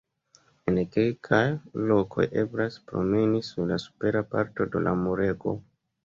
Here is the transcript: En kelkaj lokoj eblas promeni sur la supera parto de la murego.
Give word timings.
En 0.69 0.77
kelkaj 0.93 1.41
lokoj 1.91 2.25
eblas 2.43 2.77
promeni 2.91 3.41
sur 3.49 3.67
la 3.73 3.77
supera 3.83 4.23
parto 4.31 4.67
de 4.77 4.83
la 4.87 4.95
murego. 5.03 5.55